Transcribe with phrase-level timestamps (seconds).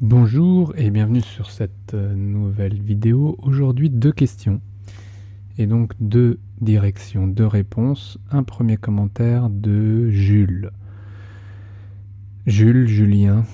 [0.00, 3.36] Bonjour et bienvenue sur cette euh, nouvelle vidéo.
[3.42, 4.62] Aujourd'hui deux questions
[5.58, 8.18] et donc deux directions, deux réponses.
[8.30, 10.70] Un premier commentaire de Jules.
[12.46, 13.44] Jules, Julien,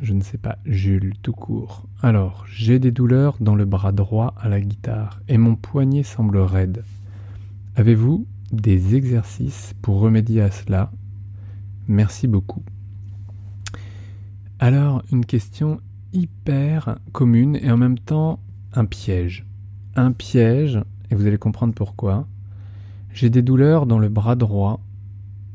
[0.00, 1.88] je ne sais pas, Jules tout court.
[2.02, 6.38] Alors, j'ai des douleurs dans le bras droit à la guitare et mon poignet semble
[6.38, 6.84] raide.
[7.74, 10.92] Avez-vous des exercices pour remédier à cela?
[11.88, 12.62] Merci beaucoup.
[14.62, 15.80] Alors, une question
[16.12, 18.40] hyper commune et en même temps
[18.74, 19.46] un piège.
[19.96, 20.78] Un piège,
[21.10, 22.28] et vous allez comprendre pourquoi.
[23.14, 24.82] J'ai des douleurs dans le bras droit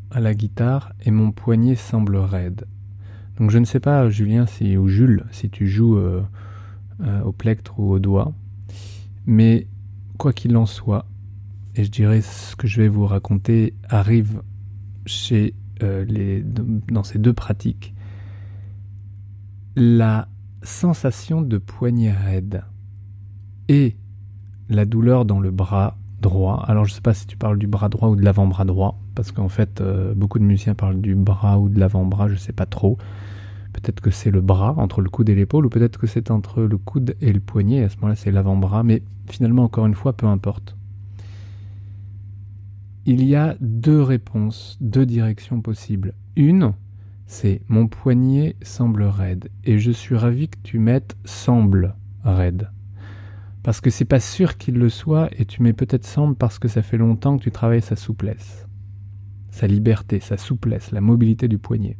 [0.09, 2.65] à la guitare et mon poignet semble raide.
[3.37, 6.23] Donc je ne sais pas, Julien, si, ou Jules, si tu joues euh,
[7.01, 8.33] euh, au plectre ou au doigt,
[9.27, 9.67] mais
[10.17, 11.05] quoi qu'il en soit,
[11.75, 14.41] et je dirais ce que je vais vous raconter arrive
[15.05, 15.53] chez
[15.83, 17.94] euh, les, dans ces deux pratiques
[19.75, 20.27] la
[20.63, 22.63] sensation de poignet raide
[23.67, 23.95] et
[24.69, 26.63] la douleur dans le bras droit.
[26.67, 28.99] Alors je ne sais pas si tu parles du bras droit ou de l'avant-bras droit,
[29.15, 32.39] parce qu'en fait euh, beaucoup de musiciens parlent du bras ou de l'avant-bras, je ne
[32.39, 32.97] sais pas trop.
[33.73, 36.61] Peut-être que c'est le bras entre le coude et l'épaule, ou peut-être que c'est entre
[36.61, 40.13] le coude et le poignet, à ce moment-là c'est l'avant-bras, mais finalement encore une fois,
[40.13, 40.77] peu importe.
[43.05, 46.13] Il y a deux réponses, deux directions possibles.
[46.35, 46.73] Une,
[47.25, 52.69] c'est mon poignet semble raide et je suis ravi que tu mettes semble raide.
[53.63, 56.67] Parce que c'est pas sûr qu'il le soit et tu mets peut-être semble parce que
[56.67, 58.67] ça fait longtemps que tu travailles sa souplesse,
[59.49, 61.97] sa liberté, sa souplesse, la mobilité du poignet.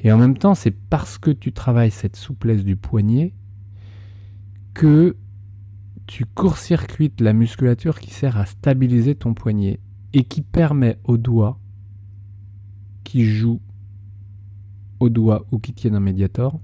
[0.00, 3.34] Et en même temps, c'est parce que tu travailles cette souplesse du poignet
[4.72, 5.16] que
[6.06, 9.80] tu court-circuites la musculature qui sert à stabiliser ton poignet
[10.12, 11.58] et qui permet aux doigts
[13.02, 13.60] qui jouent
[15.00, 16.60] au doigt ou qui tiennent un médiator.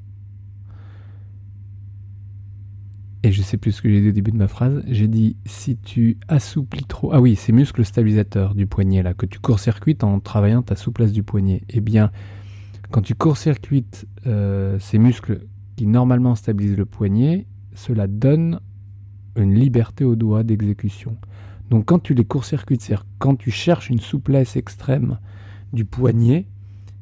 [3.23, 4.83] Et je sais plus ce que j'ai dit au début de ma phrase.
[4.87, 7.11] J'ai dit si tu assouplis trop.
[7.15, 11.13] Ah oui, ces muscles stabilisateurs du poignet là, que tu court-circuites en travaillant ta souplesse
[11.13, 11.63] du poignet.
[11.71, 12.11] Eh bien,
[12.91, 15.47] quand tu court-circuites euh, ces muscles
[15.77, 18.61] qui normalement stabilisent le poignet, cela donne
[19.37, 21.17] une liberté au doigt d'exécution.
[21.71, 25.19] Donc quand tu les court-circuites, c'est-à-dire quand tu cherches une souplesse extrême
[25.73, 26.47] du poignet,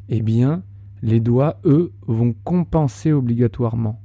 [0.08, 0.62] eh bien,
[1.02, 4.00] les doigts, eux, vont compenser obligatoirement.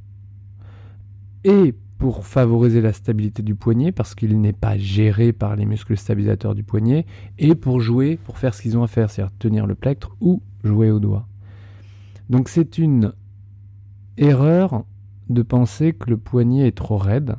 [1.44, 5.98] Et pour favoriser la stabilité du poignet, parce qu'il n'est pas géré par les muscles
[5.98, 7.06] stabilisateurs du poignet,
[7.38, 10.42] et pour jouer, pour faire ce qu'ils ont à faire, c'est-à-dire tenir le plectre ou
[10.64, 11.28] jouer au doigt.
[12.30, 13.14] Donc c'est une
[14.18, 14.84] erreur
[15.30, 17.36] de penser que le poignet est trop raide,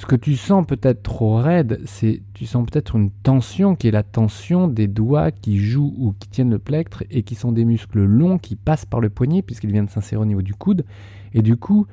[0.00, 3.90] ce que tu sens peut-être trop raide, c'est tu sens peut-être une tension qui est
[3.90, 7.66] la tension des doigts qui jouent ou qui tiennent le plectre et qui sont des
[7.66, 10.86] muscles longs qui passent par le poignet puisqu'il vient de s'insérer au niveau du coude.
[11.34, 11.86] Et du coup,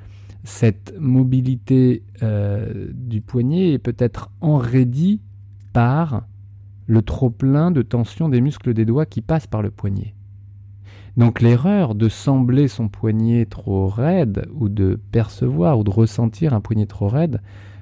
[0.46, 5.20] cette mobilité euh, du poignet est peut-être enraidie
[5.74, 6.24] par
[6.86, 10.16] le trop-plein de tension des muscles des doigts qui passent par le poignet.
[11.18, 16.62] Donc l'erreur de sembler son poignet trop raide ou de percevoir ou de ressentir un
[16.62, 17.42] poignet trop raide,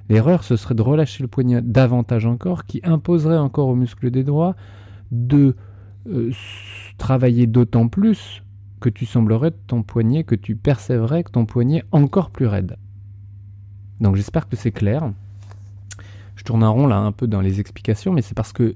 [0.10, 4.24] L'erreur, ce serait de relâcher le poignet davantage encore, qui imposerait encore aux muscles des
[4.24, 4.56] doigts
[5.12, 5.56] de
[6.08, 6.32] euh,
[6.98, 8.44] travailler d'autant plus
[8.80, 12.78] que tu semblerais ton poignet, que tu percevrais que ton poignet encore plus raide.
[14.00, 15.12] Donc j'espère que c'est clair.
[16.36, 18.76] Je tourne un rond là un peu dans les explications, mais c'est parce que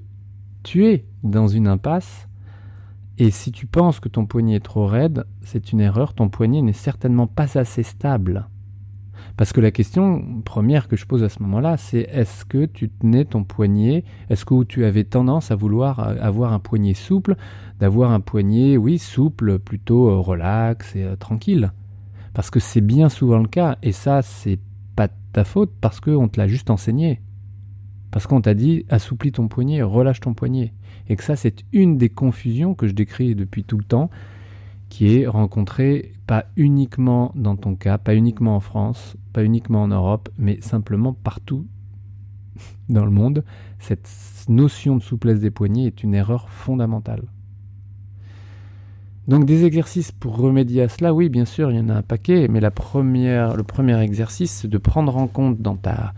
[0.62, 2.26] tu es dans une impasse
[3.18, 6.62] et si tu penses que ton poignet est trop raide, c'est une erreur, ton poignet
[6.62, 8.48] n'est certainement pas assez stable.
[9.36, 12.88] Parce que la question première que je pose à ce moment-là, c'est est-ce que tu
[12.88, 14.04] tenais ton poignet?
[14.28, 17.36] Est-ce que tu avais tendance à vouloir euh, avoir un poignet souple,
[17.78, 21.72] d'avoir un poignet, oui, souple, plutôt euh, relax et euh, tranquille
[22.34, 24.58] Parce que c'est bien souvent le cas, et ça, c'est
[24.96, 27.20] pas ta faute parce qu'on te l'a juste enseigné.
[28.10, 30.72] Parce qu'on t'a dit assouplis ton poignet, relâche ton poignet.
[31.08, 34.10] Et que ça, c'est une des confusions que je décris depuis tout le temps
[34.90, 39.88] qui est rencontré pas uniquement dans ton cas, pas uniquement en France, pas uniquement en
[39.88, 41.64] Europe, mais simplement partout
[42.90, 43.44] dans le monde.
[43.78, 44.10] Cette
[44.48, 47.22] notion de souplesse des poignets est une erreur fondamentale.
[49.28, 52.02] Donc des exercices pour remédier à cela, oui, bien sûr, il y en a un
[52.02, 56.14] paquet, mais le premier exercice, c'est de prendre en compte dans ta,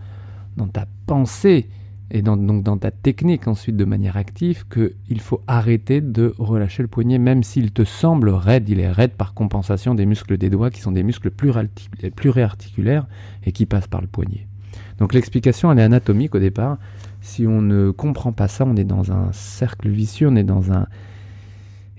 [0.57, 1.69] dans ta pensée
[2.11, 6.87] et donc dans ta technique ensuite de manière active qu'il faut arrêter de relâcher le
[6.87, 10.69] poignet même s'il te semble raide, il est raide par compensation des muscles des doigts
[10.69, 11.31] qui sont des muscles
[12.23, 13.07] réarticulaires
[13.45, 14.47] et qui passent par le poignet.
[14.99, 16.77] Donc l'explication elle est anatomique au départ.
[17.21, 20.71] Si on ne comprend pas ça, on est dans un cercle vicieux, on est dans
[20.71, 20.87] un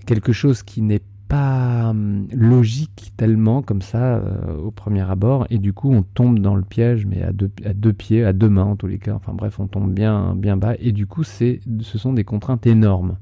[0.06, 5.58] quelque chose qui n'est pas hum, logique tellement comme ça euh, au premier abord et
[5.58, 8.76] du coup on tombe dans le piège mais à deux, pieds, à deux mains en
[8.76, 11.98] tous les cas, enfin bref on tombe bien, bien bas et du coup c'est, ce
[11.98, 13.16] sont des contraintes énormes.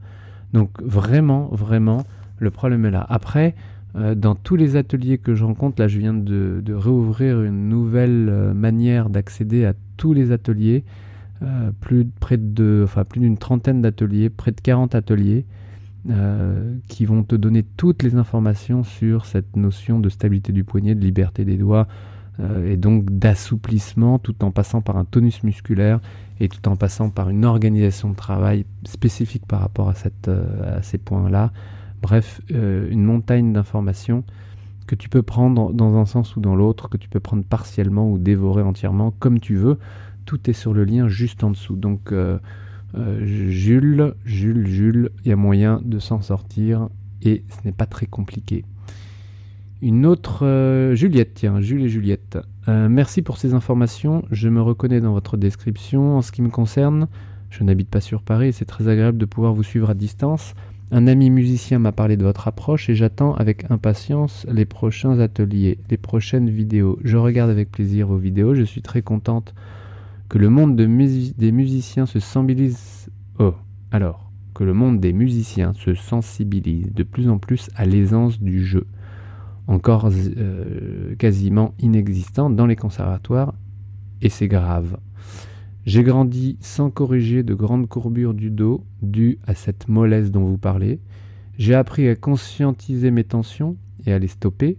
[0.52, 2.04] Donc vraiment, vraiment
[2.38, 3.06] le problème est là.
[3.08, 3.54] Après,
[3.96, 8.28] euh, dans tous les ateliers que je rencontre, là je viens de, réouvrir une nouvelle
[8.28, 10.84] euh, manière d'accéder à tous les ateliers,
[11.80, 12.38] plus, près
[12.84, 15.44] enfin, plus d'une trentaine d'ateliers, près de 40 ateliers.
[16.10, 20.96] Euh, qui vont te donner toutes les informations sur cette notion de stabilité du poignet,
[20.96, 21.86] de liberté des doigts,
[22.40, 26.00] euh, et donc d'assouplissement tout en passant par un tonus musculaire
[26.40, 29.94] et tout en passant par une organisation de travail spécifique par rapport à,
[30.26, 31.52] euh, à ces points-là.
[32.02, 34.24] Bref, une montagne d'informations
[34.88, 38.10] que tu peux prendre dans un sens ou dans l'autre, que tu peux prendre partiellement
[38.10, 39.78] ou dévorer entièrement, comme tu veux.
[40.24, 41.76] Tout est sur le lien juste en dessous.
[41.76, 42.12] Donc
[42.94, 46.88] euh, Jules, Jules, Jules, il y a moyen de s'en sortir
[47.22, 48.64] et ce n'est pas très compliqué.
[49.80, 52.38] Une autre euh, Juliette, tiens, Jules et Juliette.
[52.68, 54.22] Euh, merci pour ces informations.
[54.30, 56.18] Je me reconnais dans votre description.
[56.18, 57.08] En ce qui me concerne,
[57.50, 60.54] je n'habite pas sur Paris et c'est très agréable de pouvoir vous suivre à distance.
[60.92, 65.78] Un ami musicien m'a parlé de votre approche et j'attends avec impatience les prochains ateliers,
[65.90, 66.98] les prochaines vidéos.
[67.02, 68.54] Je regarde avec plaisir vos vidéos.
[68.54, 69.54] Je suis très contente
[70.32, 73.10] que le monde des musiciens se sensibilise.
[73.38, 73.52] Oh,
[73.90, 78.64] alors, que le monde des musiciens se sensibilise de plus en plus à l'aisance du
[78.64, 78.86] jeu,
[79.66, 83.52] encore euh, quasiment inexistant dans les conservatoires,
[84.22, 84.96] et c'est grave.
[85.84, 90.56] J'ai grandi sans corriger de grandes courbures du dos dues à cette mollesse dont vous
[90.56, 90.98] parlez.
[91.58, 93.76] J'ai appris à conscientiser mes tensions
[94.06, 94.78] et à les stopper,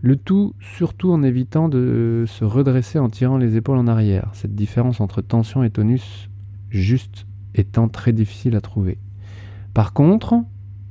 [0.00, 4.54] le tout surtout en évitant de se redresser en tirant les épaules en arrière, cette
[4.54, 6.28] différence entre tension et tonus
[6.70, 8.98] juste étant très difficile à trouver.
[9.74, 10.42] Par contre,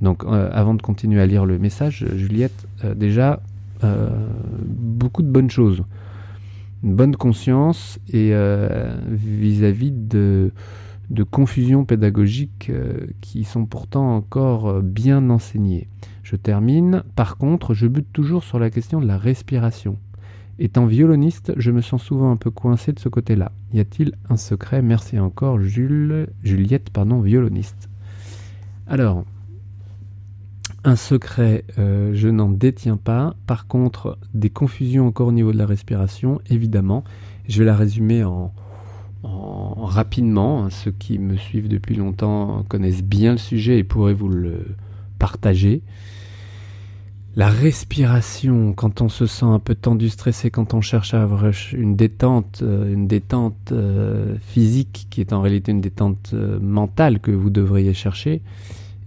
[0.01, 3.41] donc euh, avant de continuer à lire le message, Juliette, euh, déjà
[3.83, 4.09] euh,
[4.65, 5.83] beaucoup de bonnes choses.
[6.83, 8.31] Une bonne conscience et
[9.09, 10.51] vis-à-vis de,
[11.09, 12.71] de confusions pédagogiques
[13.21, 15.87] qui sont pourtant encore bien enseignées.
[16.23, 17.03] Je termine.
[17.15, 19.97] Par contre, je bute toujours sur la question de la respiration.
[20.59, 23.51] Étant violoniste, je me sens souvent un peu coincé de ce côté-là.
[23.73, 24.81] Y a-t-il un secret?
[24.81, 27.89] Merci encore, Juliette, pardon, violoniste.
[28.87, 29.23] Alors,
[30.83, 33.35] un secret, euh, je n'en détiens pas.
[33.45, 37.03] Par contre, des confusions encore au niveau de la respiration, évidemment.
[37.47, 38.51] Je vais la résumer en,
[39.23, 40.69] rapidement.
[40.69, 44.75] Ceux qui me suivent depuis longtemps connaissent bien le sujet et pourraient vous le
[45.19, 45.81] partager.
[47.37, 51.43] La respiration, quand on se sent un peu tendu, stressé, quand on cherche à avoir
[51.71, 57.19] une détente, euh, une détente euh, physique qui est en réalité une détente euh, mentale
[57.19, 58.41] que vous devriez chercher,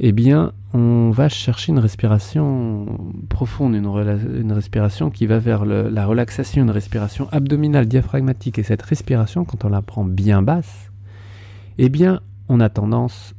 [0.03, 2.87] eh bien, on va chercher une respiration
[3.29, 8.59] profonde, une, respiration qui va vers la relaxation, une respiration abdominale, diaphragmatique.
[8.59, 10.91] Et cette respiration, quand on la prend bien basse,
[11.77, 13.35] eh bien, on a tendance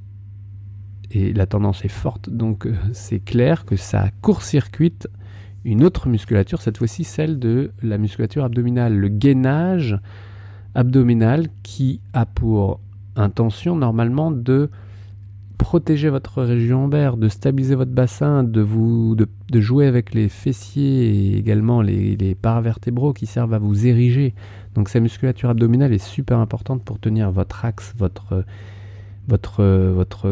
[1.13, 5.09] et la tendance est forte, donc euh, c'est clair que ça court-circuite
[5.65, 9.99] une autre musculature, cette fois-ci celle de la musculature abdominale, le gainage
[10.73, 12.79] abdominal qui a pour
[13.15, 14.69] intention normalement de
[15.61, 21.05] protéger votre région lombaire, de stabiliser votre bassin, de, vous, de, jouer avec les fessiers
[21.05, 24.33] et également les, les paravertébraux qui servent à vous ériger.
[24.73, 28.44] Donc sa musculature abdominale est super importante pour tenir votre axe, votre
[29.27, 30.27] votre, votre,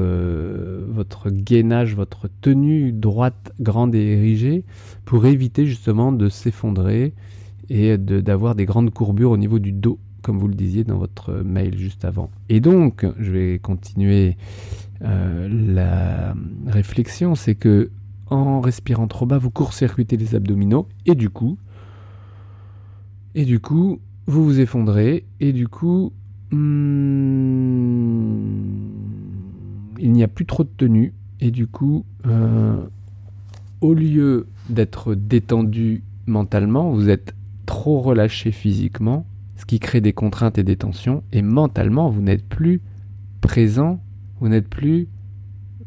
[0.90, 4.64] votre gainage, votre tenue droite, grande et érigée,
[5.06, 7.14] pour éviter justement de s'effondrer
[7.70, 11.34] et d'avoir des grandes courbures au niveau du dos, comme vous le disiez dans votre
[11.34, 12.30] mail juste avant.
[12.50, 14.38] Et donc, je vais continuer
[15.02, 16.36] euh, la
[16.68, 17.90] réflexion, c'est que
[18.28, 21.58] en respirant trop bas, vous court-circuitez les abdominaux et du coup,
[23.34, 26.14] et du coup, vous vous effondrez et du coup,
[26.52, 26.58] Hmm,
[30.00, 32.78] il n'y a plus trop de tenue et du coup, euh,
[33.82, 37.36] au lieu d'être détendu mentalement, vous êtes
[37.68, 39.26] trop relâché physiquement,
[39.60, 42.82] ce qui crée des contraintes et des tensions, et mentalement, vous n'êtes plus
[43.42, 44.02] présent,
[44.40, 45.08] vous n'êtes plus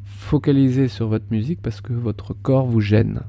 [0.04, 3.22] focalisé sur votre musique parce que votre corps vous gêne.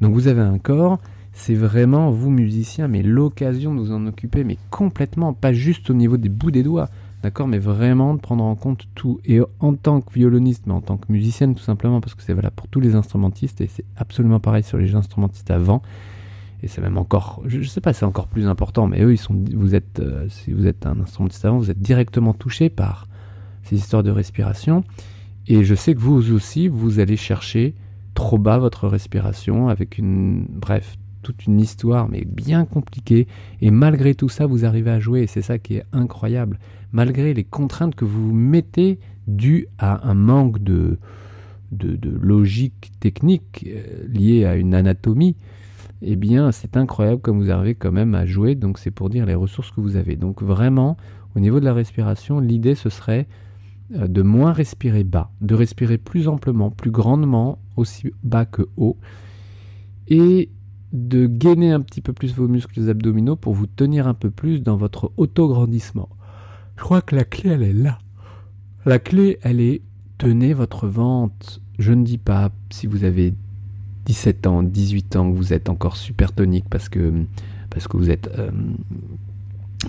[0.00, 0.98] Donc vous avez un corps
[1.38, 5.94] c'est vraiment, vous musiciens, mais l'occasion de vous en occuper, mais complètement, pas juste au
[5.94, 6.88] niveau des bouts des doigts,
[7.22, 9.20] d'accord, mais vraiment de prendre en compte tout.
[9.24, 12.34] Et en tant que violoniste, mais en tant que musicienne, tout simplement, parce que c'est
[12.34, 15.80] valable pour tous les instrumentistes, et c'est absolument pareil sur les instrumentistes avant.
[16.62, 19.18] Et c'est même encore, je, ne sais pas, c'est encore plus important, mais eux, ils
[19.18, 23.06] sont, vous êtes, euh, si vous êtes un instrumentiste avant, vous êtes directement touché par
[23.62, 24.82] ces histoires de respiration.
[25.46, 27.74] Et je sais que vous aussi, vous allez chercher
[28.14, 33.28] trop bas votre respiration, avec une, bref, toute une histoire, mais bien compliquée.
[33.60, 35.22] Et malgré tout ça, vous arrivez à jouer.
[35.22, 36.58] Et c'est ça qui est incroyable.
[36.92, 40.98] Malgré les contraintes que vous mettez dues à un manque de,
[41.72, 45.36] de, logique technique euh, liée à une anatomie,
[46.02, 48.54] eh bien, c'est incroyable comme vous arrivez quand même à jouer.
[48.54, 50.16] Donc, c'est pour dire les ressources que vous avez.
[50.16, 50.96] Donc, vraiment,
[51.34, 53.26] au niveau de la respiration, l'idée, ce serait
[53.94, 58.96] euh, de moins respirer bas, de respirer plus amplement, plus grandement, aussi bas que haut,
[60.08, 60.50] et
[60.92, 64.62] de gainer un petit peu plus vos muscles abdominaux pour vous tenir un peu plus
[64.62, 66.08] dans votre auto-grandissement.
[66.76, 67.98] Je crois que la clé, elle est là.
[68.86, 69.82] La clé, elle est
[70.18, 71.60] tenez votre ventre.
[71.78, 73.34] Je ne dis pas si vous avez
[74.08, 77.26] 17 ans, 18 ans, vous êtes encore super tonique parce que,
[77.92, 78.28] vous êtes.
[78.38, 78.50] Euh,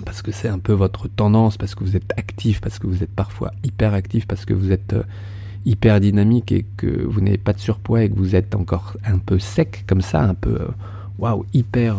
[0.04, 3.02] parce que c'est un peu votre tendance, parce que vous êtes actif, parce que vous
[3.02, 5.04] êtes parfois hyper actif, parce que vous êtes euh,
[5.64, 9.16] hyper dynamique et que vous n'avez pas de surpoids et que vous êtes encore un
[9.16, 10.68] peu sec comme ça, un peu euh,
[11.18, 11.96] waouh, hyper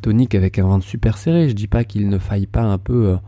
[0.00, 1.50] tonique avec un ventre super serré.
[1.50, 3.18] Je dis pas qu'il ne faille pas un peu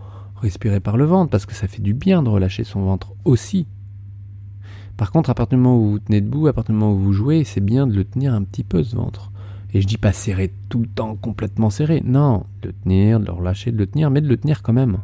[0.40, 3.66] respirer par le ventre parce que ça fait du bien de relâcher son ventre aussi.
[4.98, 6.98] Par contre, à partir du moment où vous tenez debout, à partir du moment où
[6.98, 9.30] vous jouez, c'est bien de le tenir un petit peu ce ventre.
[9.72, 12.02] Et je dis pas serré tout le temps, complètement serré.
[12.04, 14.72] Non, de le tenir, de le relâcher, de le tenir, mais de le tenir quand
[14.72, 14.98] même.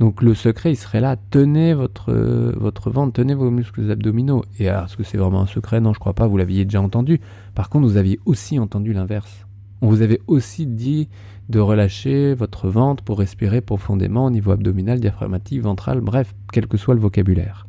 [0.00, 1.14] Donc le secret, il serait là.
[1.30, 2.12] Tenez votre,
[2.58, 4.44] votre ventre, tenez vos muscles abdominaux.
[4.58, 5.80] Et est-ce que c'est vraiment un secret?
[5.80, 6.26] Non, je crois pas.
[6.26, 7.20] Vous l'aviez déjà entendu.
[7.54, 9.46] Par contre, vous aviez aussi entendu l'inverse.
[9.82, 11.08] On vous avait aussi dit
[11.48, 16.76] de relâcher votre ventre pour respirer profondément au niveau abdominal, diaphragmatique, ventral, bref, quel que
[16.76, 17.68] soit le vocabulaire.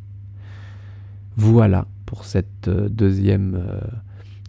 [1.38, 3.80] Voilà pour cette euh, deuxième euh,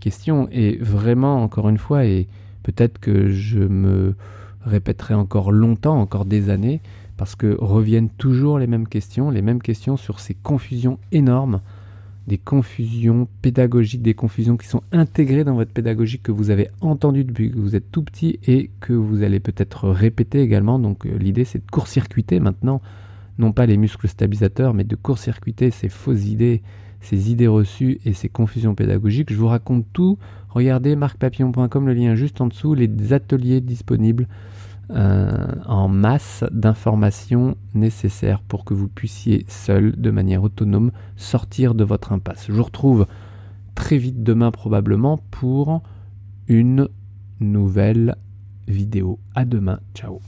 [0.01, 0.49] question.
[0.53, 2.29] Et vraiment, encore une fois, et
[2.63, 4.15] peut-être que je me
[4.63, 6.81] répéterai encore longtemps, encore des années,
[7.17, 11.61] parce que reviennent toujours les mêmes questions, les mêmes questions sur ces confusions énormes,
[12.27, 17.25] des confusions pédagogiques, des confusions qui sont intégrées dans votre pédagogie que vous avez entendues
[17.25, 20.79] depuis que vous êtes tout petit et que vous allez peut-être répéter également.
[20.79, 22.83] Donc euh, l'idée c'est de court-circuiter maintenant
[23.39, 26.63] non pas les muscles stabilisateurs, mais de court-circuiter ces fausses idées,
[27.01, 29.33] ces idées reçues et ces confusions pédagogiques.
[29.33, 30.19] Je vous raconte tout.
[30.49, 34.27] Regardez marcpapillon.com, le lien juste en dessous, les ateliers disponibles
[34.91, 41.83] euh, en masse d'informations nécessaires pour que vous puissiez seul, de manière autonome, sortir de
[41.85, 42.47] votre impasse.
[42.47, 43.07] Je vous retrouve
[43.75, 45.83] très vite demain probablement pour
[46.47, 46.89] une
[47.41, 48.17] nouvelle
[48.69, 49.19] vidéo.
[49.35, 49.81] À demain.
[49.95, 50.21] Ciao.